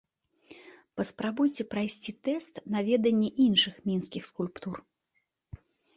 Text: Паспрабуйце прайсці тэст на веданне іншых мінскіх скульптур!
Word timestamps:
Паспрабуйце 0.99 1.65
прайсці 1.73 2.11
тэст 2.27 2.53
на 2.77 2.83
веданне 2.89 3.29
іншых 3.45 3.75
мінскіх 3.91 4.23
скульптур! 4.31 4.77